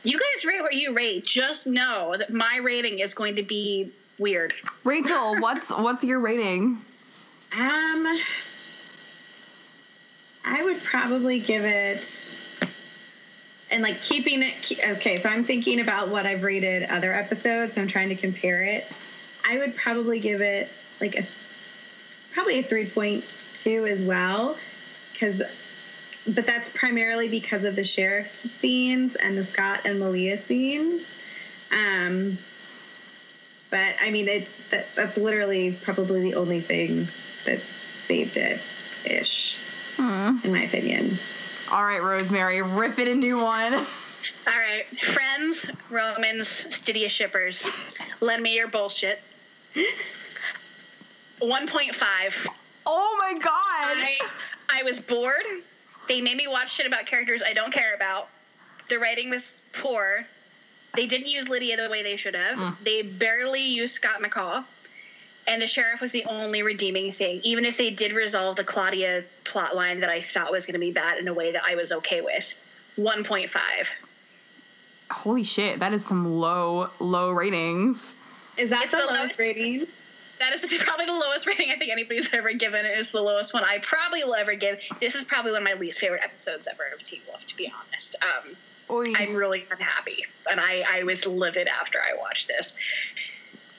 [0.05, 1.25] You guys rate what you rate.
[1.25, 4.53] Just know that my rating is going to be weird.
[4.85, 6.79] Rachel, what's what's your rating?
[7.59, 8.07] Um,
[10.45, 12.07] I would probably give it,
[13.73, 14.55] and like keeping it.
[14.99, 17.77] Okay, so I'm thinking about what I've rated other episodes.
[17.77, 18.85] I'm trying to compare it.
[19.45, 20.71] I would probably give it
[21.01, 21.25] like a
[22.33, 24.57] probably a 3.2 as well,
[25.13, 25.71] because.
[26.27, 31.25] But that's primarily because of the sheriff's scenes and the Scott and Malia scenes.
[31.73, 32.39] Um,
[33.71, 36.99] but I mean, it that, that's literally probably the only thing
[37.47, 38.61] that saved it,
[39.11, 41.11] ish, in my opinion.
[41.73, 43.75] All right, Rosemary, rip it a new one.
[44.47, 47.67] All right, friends, Romans, Stydia shippers,
[48.21, 49.23] lend me your bullshit.
[51.41, 52.47] 1.5.
[52.85, 53.51] Oh my god!
[53.51, 54.19] I,
[54.69, 55.45] I was bored.
[56.13, 58.29] They made me watch shit about characters I don't care about.
[58.91, 60.27] The writing was poor.
[60.95, 62.59] They didn't use Lydia the way they should have.
[62.59, 62.79] Mm.
[62.85, 64.63] They barely used Scott McCall.
[65.49, 69.25] And the sheriff was the only redeeming thing, even if they did resolve the Claudia
[69.45, 71.77] plot line that I thought was going to be bad in a way that I
[71.77, 72.55] was okay with.
[72.99, 73.51] 1.5.
[75.11, 78.13] Holy shit, that is some low low ratings.
[78.59, 79.87] Is that It's the the lowest lowest- rating?
[80.43, 82.85] That is probably the lowest rating I think anybody's ever given.
[82.85, 84.81] It is the lowest one I probably will ever give.
[85.01, 87.71] This is probably one of my least favorite episodes ever of Teen Wolf, to be
[87.71, 88.17] honest.
[88.23, 88.57] Um,
[89.17, 92.75] I'm really unhappy, and I, I was livid after I watched this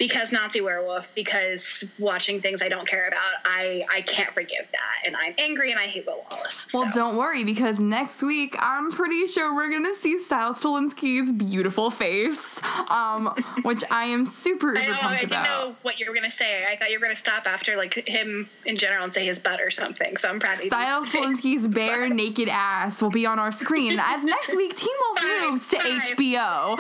[0.04, 1.14] because Nazi werewolf.
[1.16, 5.72] Because watching things I don't care about, I I can't forgive that, and I'm angry
[5.72, 6.68] and I hate Will Wallace.
[6.74, 7.00] Well, so.
[7.00, 12.62] don't worry because next week I'm pretty sure we're gonna see Stiles Stilinski's beautiful face,
[12.90, 13.28] um,
[13.64, 14.92] which I am super I know.
[14.92, 15.70] I pumped didn't about.
[15.70, 16.66] know what you were gonna say.
[16.70, 19.62] I thought you were gonna stop after like him in general and say his butt
[19.62, 20.18] or something.
[20.18, 20.70] So I'm proud of you.
[20.70, 25.52] Stiles Stilinski's bare naked ass will be on our screen as next week Teen Wolf
[25.52, 26.18] moves to five.
[26.18, 26.78] HBO.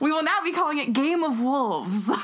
[0.00, 2.10] we will now be calling it Game of Wolves.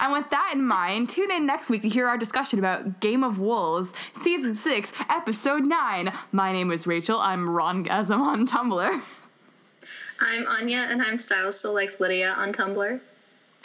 [0.00, 3.22] And with that in mind, tune in next week to hear our discussion about Game
[3.22, 6.12] of Wolves, Season 6, Episode 9.
[6.32, 7.18] My name is Rachel.
[7.18, 9.02] I'm Rongasm on Tumblr.
[10.22, 12.98] I'm Anya, and I'm Stiles Still Likes Lydia on Tumblr.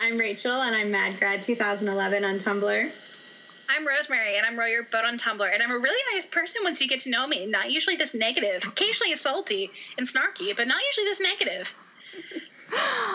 [0.02, 2.92] I'm Rachel, and I'm MadGrad2011 on Tumblr.
[3.70, 6.62] I'm Rosemary, and I'm Row Your Boat on Tumblr, and I'm a really nice person
[6.64, 7.46] once you get to know me.
[7.46, 8.64] Not usually this negative.
[8.68, 11.76] Occasionally salty and snarky, but not usually this negative.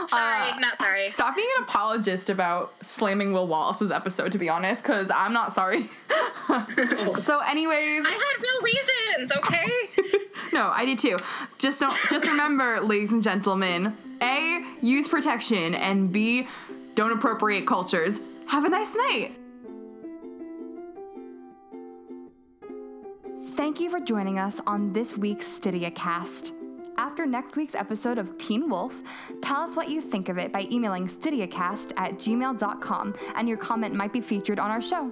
[0.09, 1.11] Sorry, Uh, not sorry.
[1.11, 5.53] Stop being an apologist about slamming Will Wallace's episode, to be honest, because I'm not
[5.53, 5.91] sorry.
[7.21, 10.19] so, anyways, I had real reasons, okay?
[10.53, 11.17] no, I did too.
[11.59, 11.97] Just don't.
[12.11, 13.93] Just remember, ladies and gentlemen:
[14.23, 16.47] A, use protection, and B,
[16.95, 18.19] don't appropriate cultures.
[18.47, 19.33] Have a nice night.
[23.57, 26.55] Thank you for joining us on this week's Stydia Cast.
[26.97, 29.03] After next week's episode of Teen Wolf,
[29.43, 33.95] tell us what you think of it by emailing stydiacast at gmail.com, and your comment
[33.95, 35.11] might be featured on our show.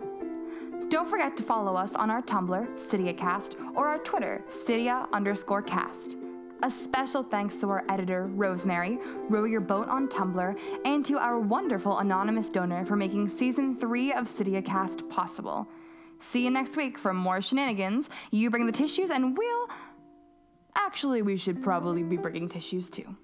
[0.88, 6.16] Don't forget to follow us on our Tumblr, StydiaCast, or our Twitter, Stydia underscore cast.
[6.62, 11.40] A special thanks to our editor, Rosemary, Row Your Boat on Tumblr, and to our
[11.40, 15.68] wonderful anonymous donor for making season three of StydiaCast possible.
[16.20, 18.10] See you next week for more shenanigans.
[18.30, 19.68] You bring the tissues, and we'll.
[20.76, 23.16] Actually, we should probably be bringing tissues too.